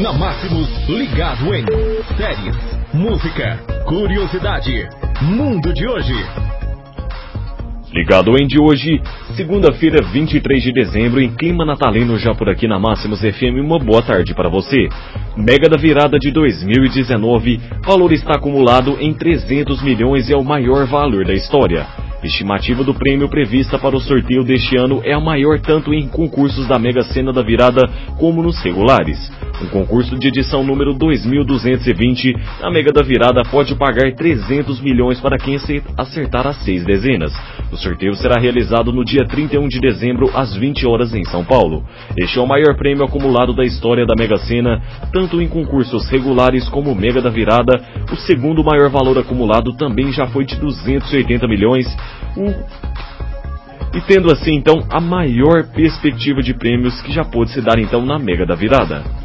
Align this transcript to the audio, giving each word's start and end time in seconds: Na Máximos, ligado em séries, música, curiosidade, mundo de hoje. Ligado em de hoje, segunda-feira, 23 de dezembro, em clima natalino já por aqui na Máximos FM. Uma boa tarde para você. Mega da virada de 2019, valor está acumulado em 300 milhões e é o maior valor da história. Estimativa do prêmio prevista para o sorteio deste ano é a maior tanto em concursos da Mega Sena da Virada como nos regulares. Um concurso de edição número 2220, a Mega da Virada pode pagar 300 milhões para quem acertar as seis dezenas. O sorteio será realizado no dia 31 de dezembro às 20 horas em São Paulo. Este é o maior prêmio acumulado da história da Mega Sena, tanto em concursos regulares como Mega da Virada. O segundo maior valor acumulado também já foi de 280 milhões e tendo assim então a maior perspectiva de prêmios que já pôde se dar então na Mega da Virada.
Na 0.00 0.10
Máximos, 0.10 0.88
ligado 0.88 1.54
em 1.54 1.66
séries, 2.16 2.56
música, 2.94 3.58
curiosidade, 3.84 4.88
mundo 5.20 5.70
de 5.74 5.86
hoje. 5.86 6.14
Ligado 7.92 8.34
em 8.38 8.46
de 8.46 8.58
hoje, 8.58 9.02
segunda-feira, 9.36 10.02
23 10.02 10.62
de 10.62 10.72
dezembro, 10.72 11.20
em 11.20 11.30
clima 11.36 11.66
natalino 11.66 12.16
já 12.16 12.34
por 12.34 12.48
aqui 12.48 12.66
na 12.66 12.78
Máximos 12.78 13.20
FM. 13.20 13.60
Uma 13.62 13.78
boa 13.78 14.00
tarde 14.00 14.34
para 14.34 14.48
você. 14.48 14.88
Mega 15.36 15.68
da 15.68 15.76
virada 15.76 16.18
de 16.18 16.30
2019, 16.30 17.60
valor 17.84 18.12
está 18.12 18.36
acumulado 18.36 18.96
em 18.98 19.12
300 19.12 19.82
milhões 19.82 20.26
e 20.30 20.32
é 20.32 20.36
o 20.38 20.42
maior 20.42 20.86
valor 20.86 21.26
da 21.26 21.34
história. 21.34 21.86
Estimativa 22.22 22.84
do 22.84 22.94
prêmio 22.94 23.28
prevista 23.28 23.78
para 23.78 23.96
o 23.96 24.00
sorteio 24.00 24.44
deste 24.44 24.76
ano 24.76 25.00
é 25.04 25.12
a 25.12 25.20
maior 25.20 25.58
tanto 25.60 25.92
em 25.92 26.06
concursos 26.06 26.68
da 26.68 26.78
Mega 26.78 27.02
Sena 27.02 27.32
da 27.32 27.42
Virada 27.42 27.82
como 28.16 28.42
nos 28.42 28.62
regulares. 28.62 29.30
Um 29.60 29.66
concurso 29.66 30.18
de 30.18 30.28
edição 30.28 30.62
número 30.64 30.94
2220, 30.94 32.34
a 32.62 32.70
Mega 32.70 32.92
da 32.92 33.02
Virada 33.02 33.42
pode 33.50 33.74
pagar 33.74 34.12
300 34.14 34.80
milhões 34.80 35.20
para 35.20 35.36
quem 35.36 35.56
acertar 35.96 36.46
as 36.46 36.56
seis 36.64 36.84
dezenas. 36.84 37.32
O 37.72 37.76
sorteio 37.78 38.14
será 38.14 38.38
realizado 38.38 38.92
no 38.92 39.02
dia 39.02 39.24
31 39.26 39.66
de 39.66 39.80
dezembro 39.80 40.30
às 40.34 40.54
20 40.54 40.86
horas 40.86 41.14
em 41.14 41.24
São 41.24 41.42
Paulo. 41.42 41.82
Este 42.18 42.38
é 42.38 42.42
o 42.42 42.46
maior 42.46 42.76
prêmio 42.76 43.02
acumulado 43.02 43.54
da 43.54 43.64
história 43.64 44.04
da 44.04 44.14
Mega 44.14 44.36
Sena, 44.36 44.82
tanto 45.10 45.40
em 45.40 45.48
concursos 45.48 46.06
regulares 46.10 46.68
como 46.68 46.94
Mega 46.94 47.22
da 47.22 47.30
Virada. 47.30 47.82
O 48.12 48.16
segundo 48.16 48.62
maior 48.62 48.90
valor 48.90 49.18
acumulado 49.18 49.72
também 49.72 50.12
já 50.12 50.26
foi 50.26 50.44
de 50.44 50.54
280 50.56 51.48
milhões 51.48 51.86
e 53.94 54.00
tendo 54.02 54.30
assim 54.30 54.54
então 54.54 54.84
a 54.90 55.00
maior 55.00 55.64
perspectiva 55.68 56.42
de 56.42 56.52
prêmios 56.52 57.00
que 57.00 57.10
já 57.10 57.24
pôde 57.24 57.52
se 57.52 57.62
dar 57.62 57.78
então 57.78 58.04
na 58.04 58.18
Mega 58.18 58.44
da 58.44 58.54
Virada. 58.54 59.21